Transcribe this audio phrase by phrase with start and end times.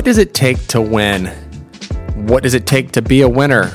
[0.00, 1.26] What does it take to win?
[2.26, 3.70] What does it take to be a winner?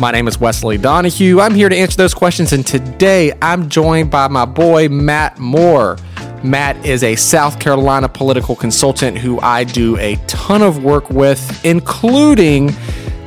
[0.00, 1.38] My name is Wesley Donahue.
[1.38, 5.96] I'm here to answer those questions, and today I'm joined by my boy Matt Moore.
[6.42, 11.64] Matt is a South Carolina political consultant who I do a ton of work with,
[11.64, 12.74] including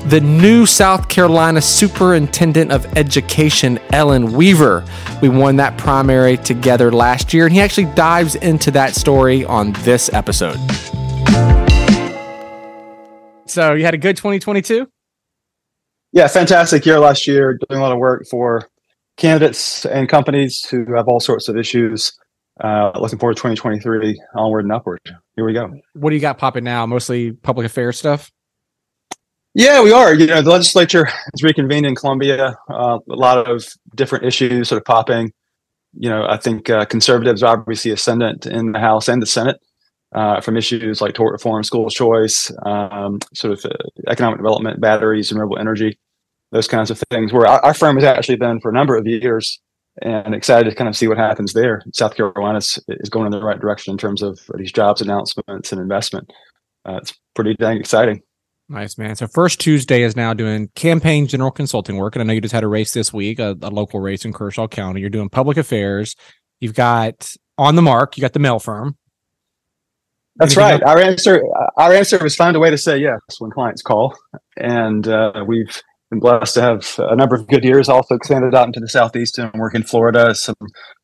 [0.07, 4.84] the new South Carolina Superintendent of Education, Ellen Weaver.
[5.21, 9.71] We won that primary together last year, and he actually dives into that story on
[9.83, 10.60] this episode.
[13.54, 14.88] So you had a good 2022?
[16.11, 17.60] Yeah, fantastic year last year.
[17.70, 18.68] Doing a lot of work for
[19.18, 22.11] candidates and companies who have all sorts of issues.
[22.64, 25.00] Uh, looking forward to 2023, onward and upward.
[25.36, 25.71] Here we go.
[25.94, 26.86] What do you got popping now?
[26.88, 28.32] Mostly public affairs stuff?
[29.54, 30.16] Yeah, we are.
[30.16, 32.56] You know, the legislature has reconvened in Columbia.
[32.70, 35.31] Uh, a lot of different issues sort of popping.
[35.94, 39.59] You know, I think uh, conservatives are obviously ascendant in the House and the Senate
[40.14, 43.75] uh, from issues like tort reform, school choice, um, sort of uh,
[44.08, 45.97] economic development, batteries, renewable energy,
[46.52, 47.33] those kinds of things.
[47.33, 49.59] Where our, our, firm has actually been for a number of years,
[50.02, 51.81] and excited to kind of see what happens there.
[51.94, 55.72] South Carolina is, is going in the right direction in terms of these jobs announcements
[55.72, 56.31] and investment.
[56.86, 58.22] Uh, it's pretty dang exciting.
[58.70, 59.16] Nice man.
[59.16, 62.53] So First Tuesday is now doing campaign general consulting work, and I know you just
[62.53, 65.02] had a race this week, a, a local race in Kershaw County.
[65.02, 66.16] You're doing public affairs.
[66.59, 68.17] You've got on the mark.
[68.17, 68.98] You got the mail firm.
[70.38, 70.81] That's right.
[70.84, 71.44] Our answer,
[71.78, 74.16] our answer is find a way to say yes when clients call,
[74.58, 77.88] and uh, we've been blessed to have a number of good years.
[77.88, 80.34] Also expanded out into the southeast and work in Florida.
[80.34, 80.56] Some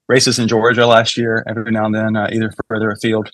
[0.08, 1.44] races in Georgia last year.
[1.48, 3.30] Every now and then, uh, either further afield.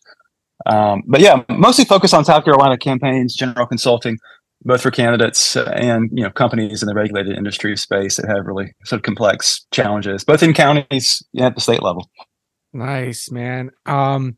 [0.65, 4.17] Um, but yeah, mostly focus on South Carolina campaigns, general consulting,
[4.63, 8.73] both for candidates and you know companies in the regulated industry space that have really
[8.85, 12.09] sort of complex challenges, both in counties and at the state level.
[12.73, 13.71] Nice, man.
[13.85, 14.37] Um,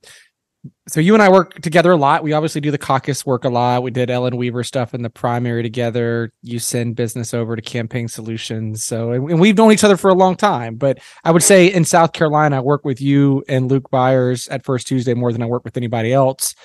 [0.87, 2.23] so you and I work together a lot.
[2.23, 3.83] We obviously do the caucus work a lot.
[3.83, 6.31] We did Ellen Weaver stuff in the primary together.
[6.41, 8.83] You send business over to Campaign Solutions.
[8.83, 10.75] So and we've known each other for a long time.
[10.75, 14.63] But I would say in South Carolina, I work with you and Luke Byars at
[14.65, 16.55] First Tuesday more than I work with anybody else.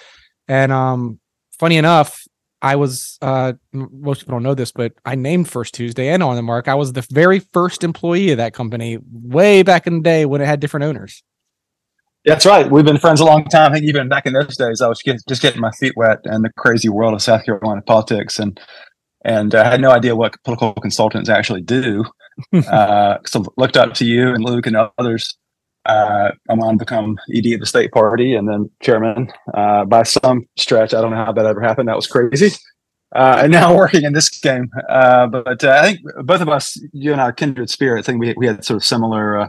[0.49, 1.19] And um,
[1.59, 2.23] funny enough,
[2.63, 6.37] I was uh, most people don't know this, but I named First Tuesday and on
[6.37, 6.69] the mark.
[6.69, 10.41] I was the very first employee of that company way back in the day when
[10.41, 11.25] it had different owners.
[12.25, 12.71] That's right.
[12.71, 13.73] We've been friends a long time.
[13.73, 16.43] I think even back in those days, I was just getting my feet wet in
[16.43, 18.61] the crazy world of South Carolina politics, and
[19.25, 22.05] and I had no idea what political consultants actually do.
[22.71, 25.37] uh, so looked up to you and Luke and others.
[25.85, 29.33] Uh, I'm on to become ED of the state party and then chairman.
[29.53, 31.89] Uh, by some stretch, I don't know how that ever happened.
[31.89, 32.57] That was crazy.
[33.15, 34.71] Uh, and now working in this game.
[34.89, 38.09] Uh, but uh, I think both of us, you and I, kindred spirits.
[38.09, 39.49] I think we we had sort of similar uh,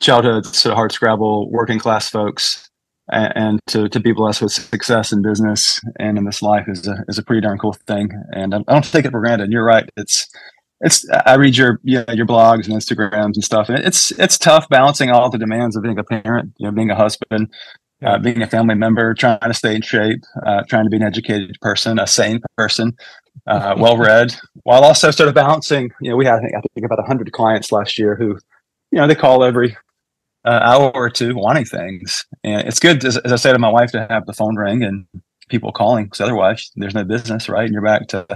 [0.00, 2.68] childhood sort of hard scrabble working class folks
[3.10, 6.86] and, and, to, to be blessed with success in business and in this life is
[6.86, 8.10] a, is a pretty darn cool thing.
[8.32, 9.52] And I, don't take it for granted.
[9.52, 9.88] You're right.
[9.96, 10.28] It's
[10.80, 14.38] it's I read your you know, your blogs and Instagrams and stuff and it's it's
[14.38, 17.50] tough balancing all the demands of being a parent you know being a husband
[18.04, 21.02] uh, being a family member trying to stay in shape uh, trying to be an
[21.02, 22.92] educated person a sane person
[23.46, 26.60] uh, well read while also sort of balancing you know we had I think, I
[26.74, 28.38] think about 100 clients last year who
[28.90, 29.76] you know they call every
[30.46, 32.24] uh, hour or two wanting things.
[32.44, 34.82] And it's good, as, as, I say to my wife, to have the phone ring
[34.84, 35.06] and
[35.48, 37.64] people calling because otherwise there's no business, right?
[37.64, 38.26] And you're back to,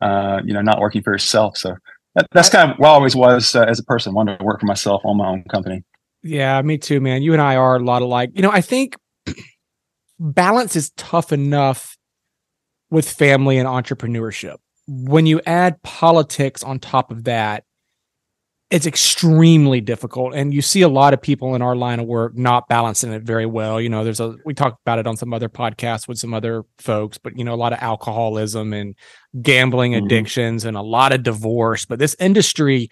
[0.00, 1.56] uh, you know, not working for yourself.
[1.56, 1.76] So
[2.14, 4.60] that, that's kind of what I always was uh, as a person, wanted to work
[4.60, 5.82] for myself, on my own company.
[6.22, 7.22] Yeah, me too, man.
[7.22, 8.30] You and I are a lot alike.
[8.34, 8.96] You know, I think
[10.18, 11.98] balance is tough enough
[12.90, 14.56] with family and entrepreneurship.
[14.86, 17.64] When you add politics on top of that,
[18.74, 22.36] it's extremely difficult and you see a lot of people in our line of work
[22.36, 25.32] not balancing it very well you know there's a we talked about it on some
[25.32, 28.96] other podcasts with some other folks but you know a lot of alcoholism and
[29.40, 30.04] gambling mm-hmm.
[30.04, 32.90] addictions and a lot of divorce but this industry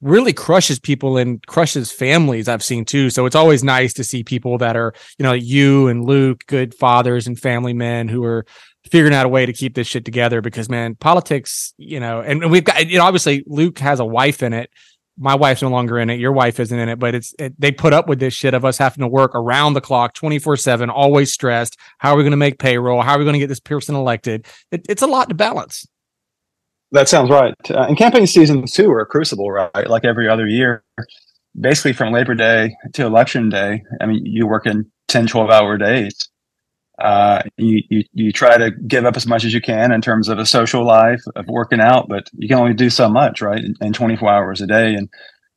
[0.00, 3.10] really crushes people and crushes families I've seen too.
[3.10, 6.74] So it's always nice to see people that are, you know, you and Luke, good
[6.74, 8.46] fathers and family men who are
[8.90, 12.50] figuring out a way to keep this shit together because man, politics, you know, and
[12.50, 14.70] we've got, you know, obviously Luke has a wife in it
[15.20, 16.18] my wife's no longer in it.
[16.18, 18.64] Your wife isn't in it, but it's it, they put up with this shit of
[18.64, 21.76] us having to work around the clock, twenty four seven, always stressed.
[21.98, 23.02] How are we going to make payroll?
[23.02, 24.46] How are we going to get this person elected?
[24.72, 25.86] It, it's a lot to balance.
[26.92, 27.54] That sounds right.
[27.70, 29.88] Uh, and campaign seasons too are a crucible, right?
[29.88, 30.82] Like every other year,
[31.60, 33.82] basically from Labor Day to Election Day.
[34.00, 36.29] I mean, you work in 10, 12 hour days
[37.00, 40.28] uh, you, you, you try to give up as much as you can in terms
[40.28, 43.62] of a social life of working out, but you can only do so much, right?
[43.64, 44.94] In, in 24 hours a day.
[44.94, 45.08] And,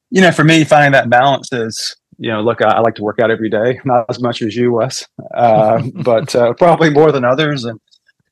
[0.09, 3.03] you know, for me, finding that balance is, you know, look, I, I like to
[3.03, 5.05] work out every day, not as much as you, Wes,
[5.35, 7.65] uh, but uh, probably more than others.
[7.65, 7.79] And,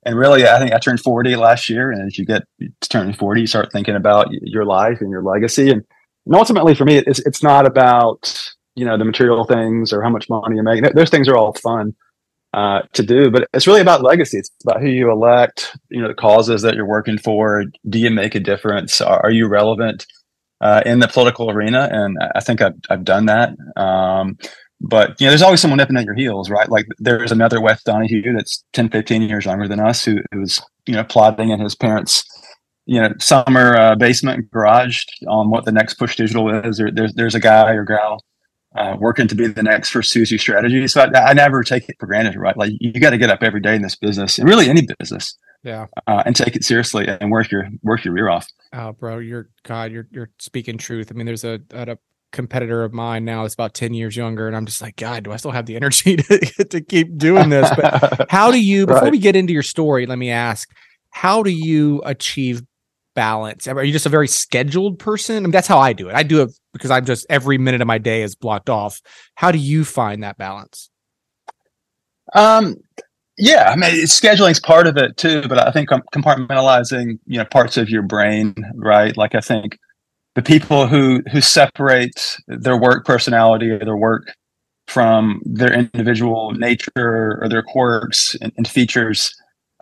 [0.05, 1.91] and really, I think I turned 40 last year.
[1.91, 5.21] And as you get to turning 40, you start thinking about your life and your
[5.21, 5.69] legacy.
[5.69, 5.83] And,
[6.25, 10.09] and ultimately, for me, it's, it's not about, you know, the material things or how
[10.09, 10.81] much money you make.
[10.93, 11.93] Those things are all fun
[12.53, 14.37] uh, to do, but it's really about legacy.
[14.37, 17.65] It's about who you elect, you know, the causes that you're working for.
[17.89, 18.99] Do you make a difference?
[18.99, 20.05] Are, are you relevant
[20.59, 21.87] uh, in the political arena?
[21.91, 23.55] And I think I've, I've done that.
[23.77, 24.37] Um,
[24.81, 27.83] but you know there's always someone nipping at your heels right like there's another wes
[27.83, 31.75] donahue that's 10 15 years younger than us who, who's you know plotting in his
[31.75, 32.23] parents
[32.87, 37.13] you know summer uh, basement garage on what the next push digital is there, there's,
[37.13, 38.23] there's a guy or gal
[38.75, 40.87] uh, working to be the next for suzy strategy.
[40.87, 42.55] So I, I never take it for granted right?
[42.55, 45.37] Like you got to get up every day in this business and really any business
[45.63, 45.87] yeah.
[46.07, 48.47] uh, and take it seriously and work your work your rear off.
[48.73, 51.11] Oh bro you're god you're you're speaking truth.
[51.11, 51.97] I mean there's a, a
[52.31, 55.33] competitor of mine now is about 10 years younger and i'm just like god do
[55.33, 57.69] i still have the energy to, to keep doing this?
[57.75, 59.11] But how do you before right.
[59.11, 60.69] we get into your story let me ask
[61.09, 62.63] how do you achieve
[63.13, 63.67] balance?
[63.67, 65.37] Are you just a very scheduled person?
[65.37, 66.15] I mean, that's how i do it.
[66.15, 69.01] I do it because i'm just every minute of my day is blocked off.
[69.35, 70.89] How do you find that balance?
[72.33, 72.75] Um
[73.37, 77.45] yeah i mean scheduling is part of it too but i think compartmentalizing you know
[77.45, 79.15] parts of your brain right?
[79.17, 79.77] Like i think
[80.35, 84.33] the people who who separate their work personality or their work
[84.87, 89.33] from their individual nature or their quirks and, and features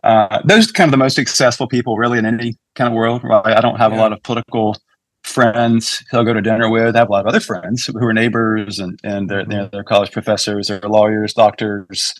[0.02, 3.22] uh, those are kind of the most successful people really in any kind of world
[3.24, 3.56] right?
[3.56, 3.98] I don't have yeah.
[3.98, 4.76] a lot of political
[5.22, 8.12] friends he'll go to dinner with i have a lot of other friends who are
[8.12, 12.14] neighbors and and they're, they're, they're college professors they're lawyers doctors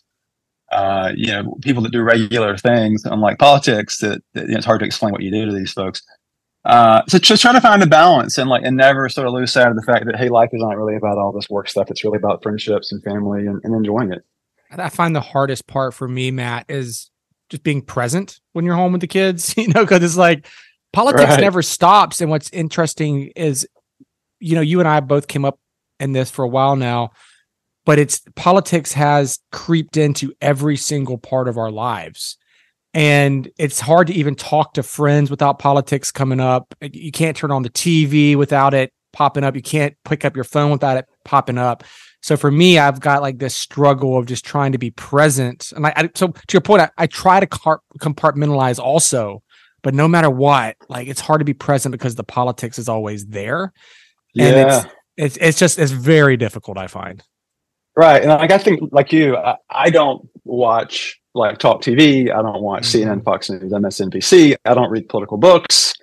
[0.72, 4.66] uh, you know people that do regular things unlike politics that, that you know, it's
[4.66, 6.02] hard to explain what you do to these folks
[6.64, 9.52] uh, so just trying to find a balance and like and never sort of lose
[9.52, 11.90] sight of the fact that hey, life is not really about all this work stuff.
[11.90, 14.22] It's really about friendships and family and, and enjoying it.
[14.70, 17.10] I find the hardest part for me, Matt, is
[17.48, 19.54] just being present when you're home with the kids.
[19.60, 20.46] You know, because it's like
[20.92, 21.40] politics right.
[21.40, 22.20] never stops.
[22.20, 23.66] And what's interesting is,
[24.38, 25.58] you know, you and I both came up
[25.98, 27.10] in this for a while now,
[27.84, 32.38] but it's politics has creeped into every single part of our lives
[32.92, 36.74] and it's hard to even talk to friends without politics coming up.
[36.80, 39.54] You can't turn on the TV without it popping up.
[39.54, 41.84] You can't pick up your phone without it popping up.
[42.22, 45.72] So for me, I've got like this struggle of just trying to be present.
[45.72, 49.42] And I, I so to your point, I, I try to car- compartmentalize also,
[49.82, 53.26] but no matter what, like it's hard to be present because the politics is always
[53.26, 53.72] there.
[54.38, 54.78] And yeah.
[54.78, 54.86] it's,
[55.16, 57.22] it's, it's just, it's very difficult, I find.
[57.96, 58.22] Right.
[58.22, 62.32] And like, I think like you, I, I don't watch like talk TV.
[62.32, 63.10] I don't watch mm-hmm.
[63.10, 64.56] CNN, Fox News, MSNBC.
[64.64, 65.94] I don't read political books.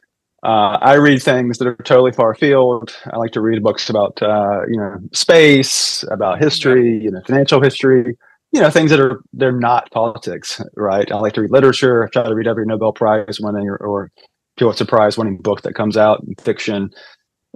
[0.43, 2.95] Uh, I read things that are totally far field.
[3.11, 7.61] I like to read books about uh, you know space, about history, you know financial
[7.61, 8.15] history,
[8.51, 11.11] you know things that are they're not politics, right?
[11.11, 12.05] I like to read literature.
[12.05, 14.11] I try to read every Nobel Prize winning or, or
[14.57, 16.91] Pulitzer Prize winning book that comes out in fiction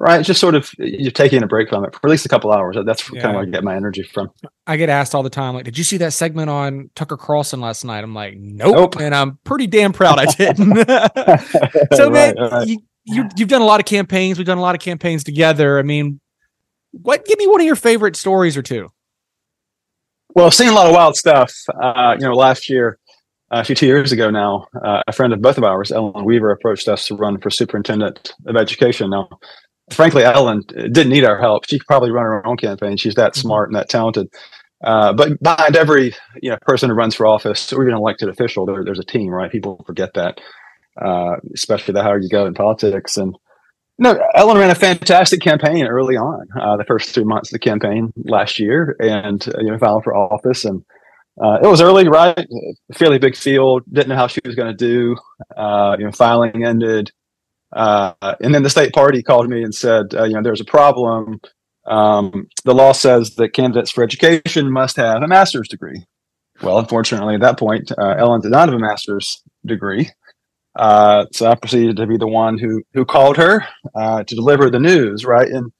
[0.02, 2.52] right just sort of you're taking a break from it for at least a couple
[2.52, 3.22] hours that's yeah.
[3.22, 4.30] kind of where i get my energy from
[4.66, 7.60] i get asked all the time like did you see that segment on tucker carlson
[7.62, 8.96] last night i'm like nope, nope.
[9.00, 10.66] and i'm pretty damn proud i didn't
[11.96, 12.68] so right, man right.
[12.68, 15.78] You, you you've done a lot of campaigns we've done a lot of campaigns together
[15.78, 16.20] i mean
[16.92, 18.90] what give me one of your favorite stories or two
[20.36, 22.98] well i've seen a lot of wild stuff uh, you know last year
[23.52, 26.52] a few two years ago now, uh, a friend of both of ours, Ellen Weaver,
[26.52, 29.10] approached us to run for superintendent of education.
[29.10, 29.28] Now,
[29.92, 31.68] frankly, Ellen didn't need our help.
[31.68, 32.98] She could probably run her own campaign.
[32.98, 33.42] She's that mm-hmm.
[33.42, 34.30] smart and that talented.
[34.84, 38.66] Uh, but behind every you know person who runs for office or even elected official,
[38.66, 39.52] there, there's a team, right?
[39.52, 40.40] People forget that,
[41.00, 43.18] uh, especially the higher you go in politics.
[43.18, 43.36] And
[44.02, 47.60] no, Ellen ran a fantastic campaign early on, uh, the first three months of the
[47.60, 50.66] campaign last year, and uh, you know, filed for office.
[50.66, 50.84] And
[51.40, 52.48] uh, it was early, right?
[52.96, 53.84] Fairly big field.
[53.94, 55.16] Didn't know how she was going to do.
[55.56, 57.12] Uh, you know, filing ended.
[57.74, 60.66] Uh, and then the state party called me and said, uh, you know, there's a
[60.66, 61.40] problem.
[61.86, 66.04] Um, the law says that candidates for education must have a master's degree.
[66.64, 70.10] Well, unfortunately, at that point, Ellen did not have a master's degree.
[70.76, 74.70] Uh, so I proceeded to be the one who who called her uh, to deliver
[74.70, 75.50] the news, right?
[75.50, 75.72] And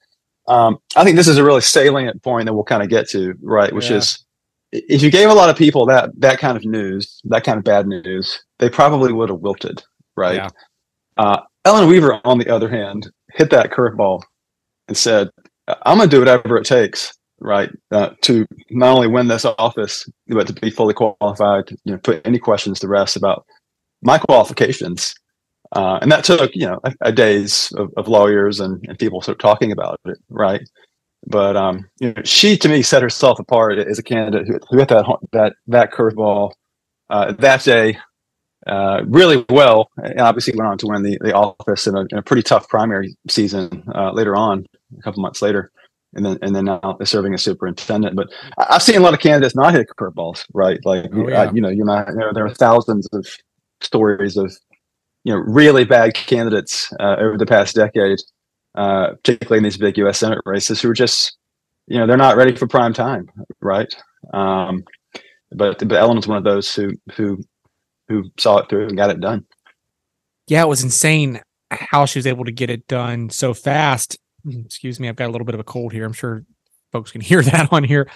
[0.48, 3.34] um, I think this is a really salient point that we'll kind of get to,
[3.42, 3.72] right?
[3.72, 3.98] Which yeah.
[3.98, 4.24] is
[4.72, 7.64] if you gave a lot of people that that kind of news, that kind of
[7.64, 9.82] bad news, they probably would have wilted,
[10.16, 10.36] right?
[10.36, 10.48] Yeah.
[11.16, 14.22] Uh, Ellen Weaver, on the other hand, hit that curveball
[14.88, 15.30] and said,
[15.68, 20.08] "I'm going to do whatever it takes, right, uh, to not only win this office,
[20.26, 21.70] but to be fully qualified.
[21.84, 23.46] You know, put any questions to rest about
[24.02, 25.14] my qualifications."
[25.72, 29.22] Uh, and that took you know a, a days of, of, lawyers and, and people
[29.22, 30.68] sort of talking about it, right?
[31.26, 34.78] But um, you know, she to me set herself apart as a candidate who, who
[34.78, 36.52] hit that that that curveball
[37.08, 37.98] uh, that day
[38.66, 42.18] uh, really well, and obviously went on to win the, the office in a, in
[42.18, 44.64] a pretty tough primary season uh, later on,
[44.98, 45.70] a couple months later,
[46.14, 48.14] and then and then now serving as superintendent.
[48.14, 48.28] But
[48.58, 50.78] I've seen a lot of candidates not hit curveballs, right?
[50.84, 51.42] Like oh, yeah.
[51.42, 52.04] uh, you know, you know,
[52.34, 53.26] there are thousands of
[53.82, 54.52] stories of
[55.24, 58.18] you know really bad candidates uh, over the past decade,
[58.74, 60.18] uh, particularly in these big U.S.
[60.18, 61.36] Senate races, who are just
[61.86, 63.94] you know they're not ready for prime time, right?
[64.32, 64.84] Um,
[65.50, 67.42] but but Ellen was one of those who who
[68.08, 69.44] who saw it through and got it done.
[70.48, 74.18] Yeah, it was insane how she was able to get it done so fast.
[74.46, 76.04] Excuse me, I've got a little bit of a cold here.
[76.04, 76.44] I'm sure
[76.90, 78.08] folks can hear that on here.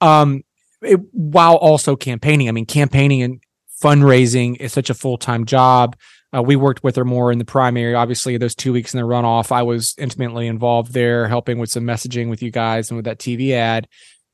[0.00, 0.42] Um,
[0.82, 3.40] it, while also campaigning, I mean, campaigning and
[3.82, 5.96] fundraising is such a full time job.
[6.34, 7.94] Uh, we worked with her more in the primary.
[7.94, 11.84] Obviously, those two weeks in the runoff, I was intimately involved there, helping with some
[11.84, 13.86] messaging with you guys and with that TV ad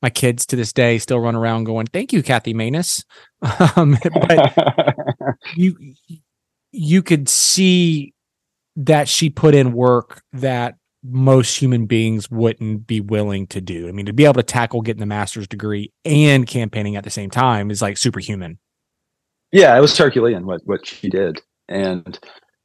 [0.02, 3.05] my kids to this day still run around going, "Thank you, Kathy Maness."
[3.76, 4.52] Um, but
[5.55, 5.76] you
[6.73, 8.14] you could see
[8.75, 10.75] that she put in work that
[11.05, 13.88] most human beings wouldn't be willing to do.
[13.88, 17.11] I mean, to be able to tackle getting the master's degree and campaigning at the
[17.11, 18.59] same time is like superhuman.
[19.52, 22.19] Yeah, it was Herculean what what she did, and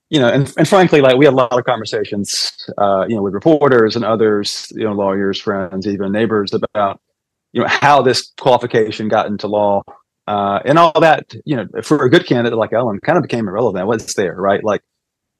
[0.10, 3.24] you know, and, and frankly, like we had a lot of conversations, uh, you know,
[3.24, 7.00] with reporters and others, you know, lawyers, friends, even neighbors about
[7.54, 9.82] you know how this qualification got into law.
[10.28, 13.48] Uh, and all that you know for a good candidate like ellen kind of became
[13.48, 13.88] irrelevant.
[13.88, 14.64] What's there right?
[14.64, 14.82] Like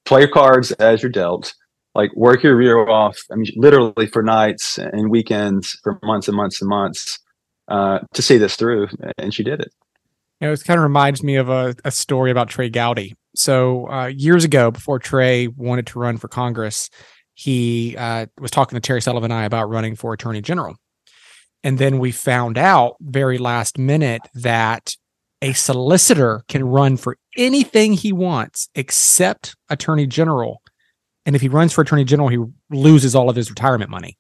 [0.06, 1.54] play your cards as you're dealt.
[1.96, 6.36] Like work your rear off i mean literally for nights and weekends for months and
[6.36, 7.20] months and months
[7.68, 8.88] uh, to see this through.
[9.18, 9.72] And she did it
[10.44, 13.90] you know, it kind of reminds me of a, a story about trey gowdy so
[13.90, 16.90] uh, years ago before trey wanted to run for congress
[17.34, 20.76] he uh, was talking to terry sullivan and i about running for attorney general
[21.64, 24.96] and then we found out very last minute that
[25.44, 30.62] a solicitor can run for anything he wants except attorney general.
[31.26, 34.18] And if he runs for attorney general, he loses all of his retirement money.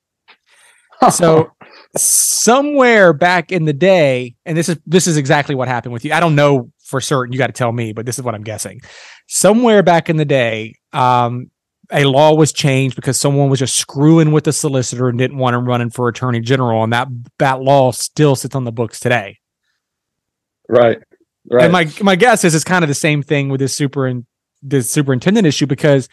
[1.12, 1.52] so
[1.96, 6.14] somewhere back in the day, and this is this is exactly what happened with you.
[6.14, 7.34] I don't know for certain.
[7.34, 8.82] You got to tell me, but this is what I'm guessing.
[9.28, 11.52] Somewhere back in the day, um,
[11.92, 15.56] a law was changed because someone was just screwing with the solicitor and didn't want
[15.56, 17.08] him running for attorney general, and that
[17.40, 19.40] that law still sits on the books today.
[20.68, 20.98] Right.
[21.52, 21.64] Right.
[21.66, 24.26] And my my guess is it's kind of the same thing with this super and
[24.62, 26.08] this superintendent issue because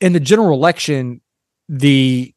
[0.00, 1.20] in the general election,
[1.68, 2.34] the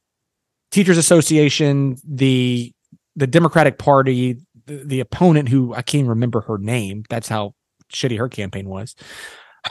[0.71, 2.71] teachers association, the
[3.15, 7.03] the Democratic Party, the, the opponent who I can't remember her name.
[7.09, 7.53] That's how
[7.91, 8.95] shitty her campaign was.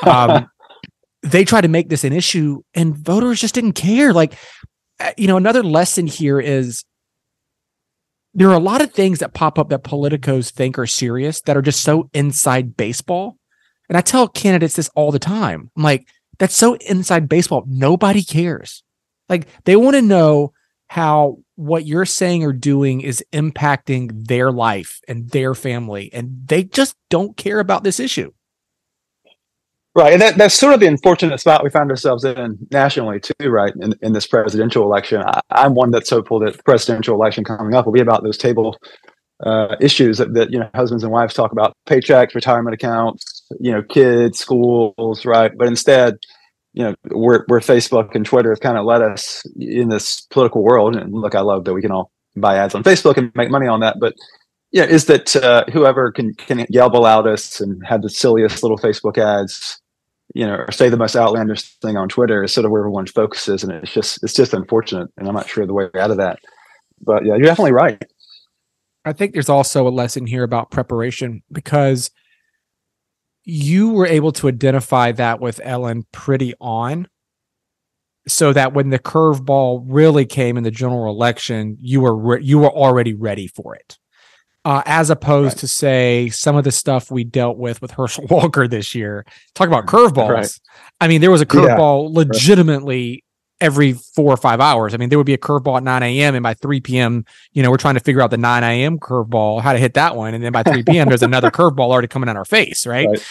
[0.02, 0.48] Um,
[1.22, 4.12] they tried to make this an issue and voters just didn't care.
[4.12, 4.34] Like,
[5.00, 6.84] uh, you know, another lesson here is
[8.34, 11.56] there are a lot of things that pop up that politicos think are serious that
[11.56, 13.36] are just so inside baseball.
[13.88, 15.70] And I tell candidates this all the time.
[15.76, 16.08] I'm like,
[16.38, 17.64] that's so inside baseball.
[17.66, 18.82] Nobody cares.
[19.28, 20.52] Like, they want to know
[20.94, 26.08] how what you're saying or doing is impacting their life and their family.
[26.12, 28.30] And they just don't care about this issue.
[29.96, 33.50] Right, and that, that's sort of the unfortunate spot we find ourselves in nationally too.
[33.50, 37.42] Right, in, in this presidential election, I, am one that's hopeful that the presidential election
[37.42, 38.76] coming up will be about those table
[39.44, 43.72] uh, issues that, that you know husbands and wives talk about: paychecks, retirement accounts, you
[43.72, 45.24] know, kids, schools.
[45.24, 46.18] Right, but instead,
[46.74, 50.62] you know, where where Facebook and Twitter have kind of led us in this political
[50.62, 50.96] world.
[50.96, 53.66] And look, I love that we can all buy ads on Facebook and make money
[53.66, 54.14] on that, but
[54.72, 58.76] yeah, is that uh, whoever can can yell the loudest and have the silliest little
[58.76, 59.80] Facebook ads
[60.34, 63.06] you know, or say the most outlandish thing on Twitter is sort of where everyone
[63.06, 66.16] focuses, and it's just it's just unfortunate, and I'm not sure the way out of
[66.16, 66.38] that.
[67.00, 68.02] But yeah, you're definitely right.
[69.04, 72.10] I think there's also a lesson here about preparation because
[73.44, 77.08] you were able to identify that with Ellen pretty on,
[78.26, 82.58] so that when the curveball really came in the general election, you were re- you
[82.58, 83.98] were already ready for it
[84.64, 85.60] uh, as opposed right.
[85.60, 89.26] to say some of the stuff we dealt with with Herschel Walker this year.
[89.54, 90.30] Talk about curveballs.
[90.30, 90.60] Right.
[91.00, 92.18] I mean, there was a curveball yeah.
[92.18, 93.23] legitimately
[93.60, 94.94] every four or five hours.
[94.94, 96.34] I mean, there would be a curveball at 9 a.m.
[96.34, 98.98] and by 3 p.m., you know, we're trying to figure out the 9 a.m.
[98.98, 100.34] curveball, how to hit that one.
[100.34, 102.86] And then by 3 p.m., there's another curveball already coming on our face.
[102.86, 103.06] Right.
[103.08, 103.22] right.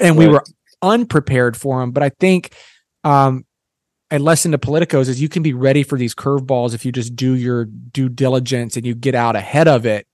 [0.00, 0.44] And we were
[0.82, 1.92] unprepared for them.
[1.92, 2.54] But I think,
[3.04, 3.44] um,
[4.10, 7.14] a lesson to politicos is you can be ready for these curveballs if you just
[7.14, 10.06] do your due diligence and you get out ahead of it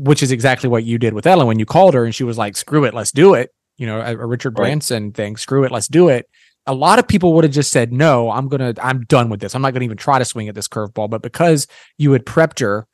[0.00, 2.38] which is exactly what you did with Ellen when you called her and she was
[2.38, 3.52] like, screw it, let's do it.
[3.76, 5.14] You know, a, a Richard Branson right.
[5.14, 6.29] thing, screw it, let's do it.
[6.70, 9.40] A lot of people would have just said, no, I'm going to, I'm done with
[9.40, 9.54] this.
[9.54, 11.10] I'm not going to even try to swing at this curveball.
[11.10, 11.66] But because
[11.98, 12.86] you had prepped her,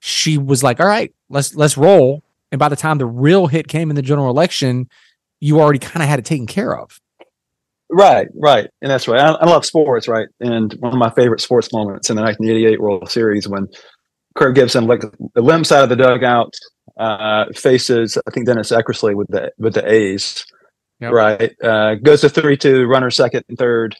[0.00, 2.22] she was like, all right, let's, let's roll.
[2.52, 4.88] And by the time the real hit came in the general election,
[5.40, 7.00] you already kind of had it taken care of.
[7.90, 9.20] Right, right, and that's right.
[9.20, 10.26] I, I, love sports, right?
[10.40, 13.68] And one of my favorite sports moments in the 1988 World Series when
[14.36, 15.02] Kirk Gibson, like
[15.34, 16.54] the limb side of the dugout,
[16.98, 20.44] uh, faces I think Dennis Eckersley with the with the A's,
[21.00, 21.12] yep.
[21.12, 21.54] right?
[21.62, 23.96] Uh, goes to three two, runner second and third.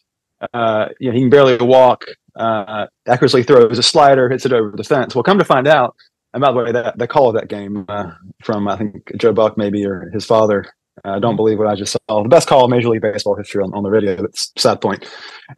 [0.53, 2.05] Uh, you know, he can barely walk.
[2.37, 5.15] Uh, Eckersley throws a slider, hits it over the fence.
[5.15, 5.95] Well, come to find out,
[6.33, 8.11] and by the way, that the call of that game uh,
[8.43, 10.67] from I think Joe Buck maybe or his father
[11.05, 12.23] I don't believe what I just saw.
[12.23, 14.17] The best call in Major League Baseball history on, on the radio.
[14.17, 15.09] That's sad point.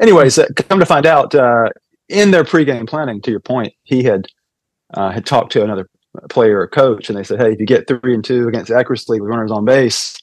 [0.01, 1.69] Anyways, uh, come to find out, uh,
[2.09, 4.27] in their pregame planning, to your point, he had
[4.95, 5.89] uh, had talked to another
[6.31, 9.21] player or coach, and they said, "Hey, if you get three and two against Eckersley
[9.21, 10.17] with runners on base,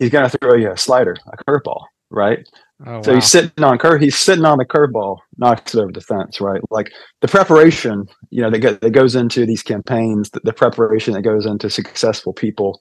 [0.00, 2.48] he's going to throw you a slider, a curveball, right?"
[2.84, 3.14] Oh, so wow.
[3.14, 4.00] he's sitting on curve.
[4.00, 6.60] He's sitting on the curveball, knocks it over the fence, right?
[6.70, 6.90] Like
[7.20, 11.22] the preparation, you know, that, go, that goes into these campaigns, the, the preparation that
[11.22, 12.80] goes into successful people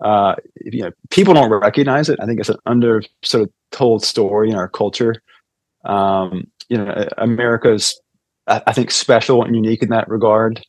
[0.00, 2.18] uh, you know, people don't recognize it.
[2.22, 5.14] I think it's an under sort of told story in our culture.
[5.84, 8.00] Um, you know, America's,
[8.46, 10.64] I, I think, special and unique in that regard,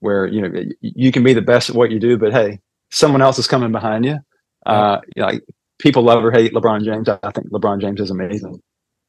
[0.00, 3.22] where you know you can be the best at what you do, but hey, someone
[3.22, 4.18] else is coming behind you.
[4.66, 5.42] Uh, you know, like,
[5.78, 7.08] people love or hate LeBron James.
[7.08, 8.60] I think LeBron James is amazing.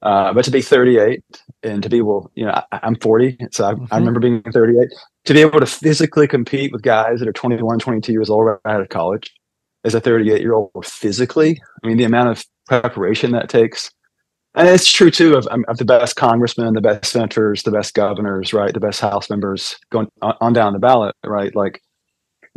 [0.03, 1.23] Uh, but to be 38
[1.63, 3.85] and to be well, you know, I, am 40, so I, mm-hmm.
[3.91, 4.89] I, remember being 38.
[5.25, 8.59] To be able to physically compete with guys that are 21, 22 years old right
[8.65, 9.33] out of college,
[9.83, 11.59] as a 38 year old physically.
[11.83, 13.89] I mean, the amount of preparation that takes.
[14.53, 17.93] And it's true too of, um, of the best congressmen, the best senators, the best
[17.93, 18.73] governors, right?
[18.73, 21.55] The best House members going on down the ballot, right?
[21.55, 21.81] Like,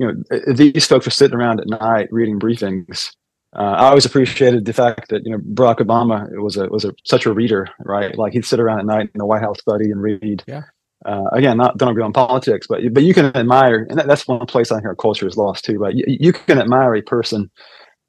[0.00, 3.14] you know, these folks are sitting around at night reading briefings.
[3.56, 6.92] Uh, I always appreciated the fact that you know Barack Obama was a was a
[7.04, 8.16] such a reader, right?
[8.16, 10.42] Like he'd sit around at night in the White House study and read.
[10.46, 10.62] Yeah
[11.04, 14.28] uh, again, not don't agree on politics, but but you can admire, and that, that's
[14.28, 15.78] one place I hear culture is lost too.
[15.78, 17.50] But you, you can admire a person,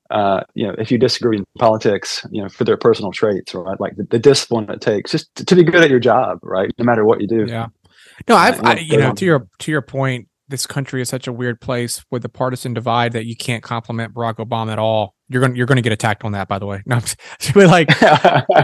[0.09, 3.79] uh, you know, if you disagree in politics, you know, for their personal traits, right?
[3.79, 6.69] Like the, the discipline it takes just to, to, be good at your job, right?
[6.77, 7.45] No matter what you do.
[7.47, 7.67] Yeah.
[8.27, 11.33] No, I've, I, you know, to your to your point, this country is such a
[11.33, 15.15] weird place with the partisan divide that you can't compliment Barack Obama at all.
[15.29, 16.83] You're going to you're to get attacked on that, by the way.
[16.91, 16.99] No,
[17.55, 17.89] like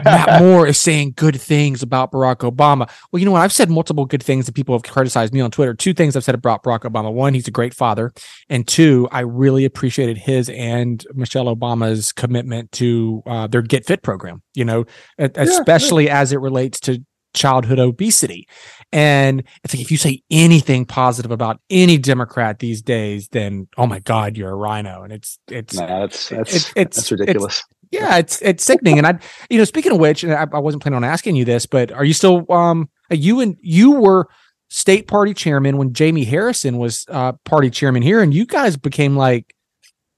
[0.04, 2.90] Matt Moore is saying good things about Barack Obama.
[3.12, 3.42] Well, you know what?
[3.42, 5.74] I've said multiple good things that people have criticized me on Twitter.
[5.74, 7.12] Two things I've said about Barack Obama.
[7.12, 8.12] One, he's a great father,
[8.50, 14.04] and two, I really appreciated his and Michelle Obama's commitment to uh, their Get Fit
[14.04, 14.44] program.
[14.54, 14.86] You know,
[15.18, 17.02] especially yeah, as it relates to
[17.38, 18.48] childhood obesity.
[18.92, 23.88] And it's like if you say anything positive about any Democrat these days, then oh
[23.88, 25.04] my God, you're a RINO.
[25.04, 27.60] And it's it's nah, that's that's it's, it's that's ridiculous.
[27.60, 28.98] It's, yeah, it's it's sickening.
[28.98, 29.20] and I,
[29.50, 32.06] you know, speaking of which, I, I wasn't planning on asking you this, but are
[32.06, 34.28] you still um you and you were
[34.70, 39.16] state party chairman when Jamie Harrison was uh, party chairman here, and you guys became
[39.16, 39.54] like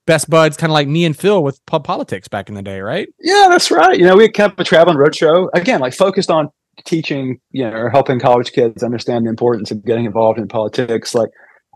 [0.06, 2.82] best buds, kind of like me and Phil with pub politics back in the day,
[2.82, 3.08] right?
[3.20, 3.98] Yeah, that's right.
[3.98, 6.50] You know, we kept a traveling roadshow again, like focused on
[6.86, 11.14] teaching, you know, or helping college kids understand the importance of getting involved in politics,
[11.14, 11.30] like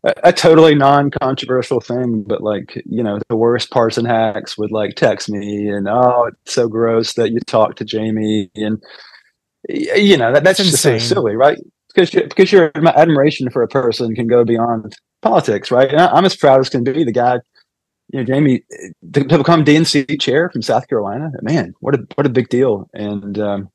[0.06, 4.96] a, a totally non-controversial thing, but like, you know, the worst partisan hacks would like
[4.96, 8.82] text me and oh, it's so gross that you talked to Jamie and
[9.70, 11.58] you know that, that's just so silly, right?
[11.94, 15.90] Because you, because your admiration for a person can go beyond politics, right?
[15.90, 17.04] And I'm as proud as can be.
[17.04, 17.40] The guy,
[18.12, 18.64] you know, Jamie,
[19.14, 22.90] to, to become DNC chair from South Carolina, man, what a what a big deal!
[22.94, 23.70] And um,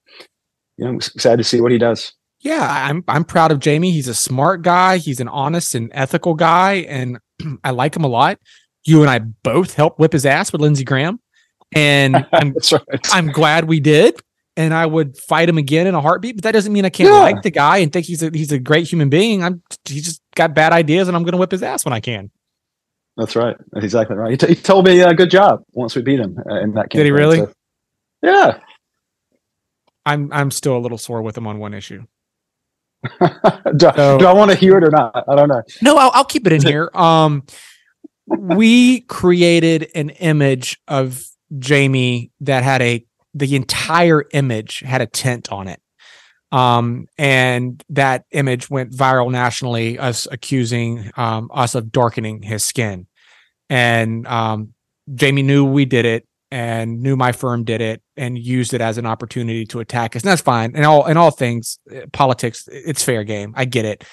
[0.79, 2.13] you know, excited to see what he does.
[2.41, 3.91] Yeah, I'm I'm proud of Jamie.
[3.91, 4.99] He's a smart guy.
[4.99, 7.19] He's an honest and ethical guy, and
[7.65, 8.39] I like him a lot.
[8.87, 11.21] You and I both helped whip his ass with Lindsey Graham,
[11.75, 13.09] and I'm right.
[13.13, 14.21] I'm glad we did.
[14.57, 17.11] And I would fight him again in a heartbeat, but that doesn't mean I can't
[17.11, 17.21] yeah.
[17.21, 19.45] like the guy and think he's a he's a great human being.
[19.45, 22.01] I'm he's just got bad ideas, and I'm going to whip his ass when I
[22.01, 22.33] can.
[23.17, 23.57] That's right.
[23.71, 24.33] That's exactly right.
[24.33, 26.91] He, t- he told me, uh, "Good job." Once we beat him uh, in that
[26.91, 26.99] game.
[26.99, 27.39] Did he really?
[27.39, 27.53] So,
[28.23, 28.59] yeah.
[30.09, 32.05] I'm I'm still a little sore with him on one issue.
[33.21, 35.25] do, so, do, I want to hear it or not?
[35.29, 35.63] I don't know.
[35.83, 36.91] No, I'll, I'll keep it in here.
[36.95, 37.45] Um,
[38.27, 41.23] we created an image of
[41.59, 45.81] Jamie that had a the entire image had a tent on it.
[46.51, 53.07] Um, and that image went viral nationally, us accusing um, us of darkening his skin.
[53.69, 54.73] And um,
[55.15, 58.99] Jamie knew we did it and knew my firm did it and used it as
[58.99, 60.23] an opportunity to attack us.
[60.23, 60.73] And that's fine.
[60.75, 63.53] And all in all things, eh, politics, it's fair game.
[63.57, 64.05] I get it.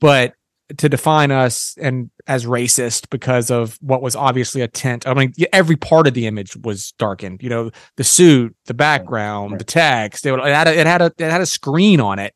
[0.00, 0.34] But
[0.78, 5.06] to define us and as racist because of what was obviously a tent.
[5.06, 7.42] I mean, every part of the image was darkened.
[7.42, 9.58] You know, the suit, the background, right.
[9.58, 10.24] the text.
[10.24, 12.34] It, had a, it had a it had a screen on it.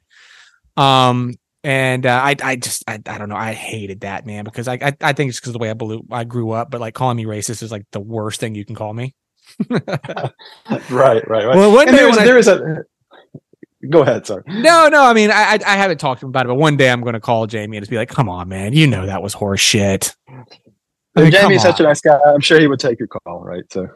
[0.77, 4.69] Um, and uh, I I just I, I don't know I hated that man because
[4.69, 6.71] I I, I think it's because of the way I blew I grew up.
[6.71, 9.15] But like calling me racist is like the worst thing you can call me.
[9.71, 10.33] right,
[10.91, 11.47] right, right.
[11.47, 12.85] Well, one And day there is, when I- there is a.
[13.91, 14.27] Go ahead.
[14.27, 14.43] Sorry.
[14.49, 15.05] No, no.
[15.05, 17.01] I mean, I I, I haven't talked to him about it, but one day I'm
[17.01, 18.73] going to call Jamie and just be like, "Come on, man.
[18.73, 22.19] You know that was horse shit." I mean, Jamie's such a nice guy.
[22.27, 23.63] I'm sure he would take your call, right?
[23.73, 23.87] So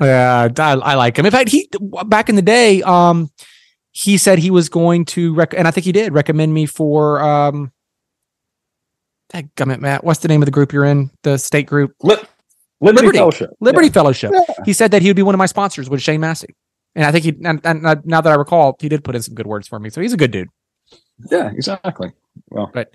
[0.00, 1.26] Yeah, I, I like him.
[1.26, 1.68] In fact, he
[2.06, 3.30] back in the day, um,
[3.92, 7.20] he said he was going to rec- and I think he did recommend me for
[7.22, 7.72] um.
[9.32, 10.02] Gummit, Matt.
[10.02, 11.08] What's the name of the group you're in?
[11.22, 12.16] The state group, Li-
[12.80, 13.18] Liberty, Liberty.
[13.18, 13.50] Fellowship.
[13.60, 14.32] Liberty Fellowship.
[14.34, 14.54] Yeah.
[14.64, 16.54] He said that he would be one of my sponsors with Shane Massey,
[16.94, 17.36] and I think he.
[17.44, 19.78] And, and uh, now that I recall, he did put in some good words for
[19.78, 19.90] me.
[19.90, 20.48] So he's a good dude.
[21.30, 22.12] Yeah, exactly.
[22.50, 22.94] Well, but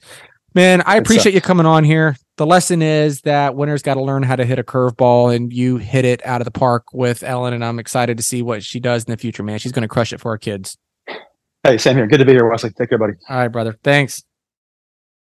[0.55, 2.15] Man, I Good appreciate you coming on here.
[2.37, 5.75] The lesson is that winners got to learn how to hit a curveball, and you
[5.75, 7.53] hit it out of the park with Ellen.
[7.53, 9.59] And I'm excited to see what she does in the future, man.
[9.59, 10.77] She's going to crush it for our kids.
[11.63, 12.07] hey, same here.
[12.07, 12.69] Good to be here, Wesley.
[12.69, 13.13] Take care, buddy.
[13.29, 13.77] All right, brother.
[13.83, 14.23] Thanks.